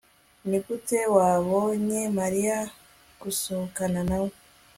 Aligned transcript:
Nigute 0.49 0.99
wabonye 1.15 2.01
Mariya 2.19 2.57
gusohokana 3.21 3.99
nawe 4.09 4.31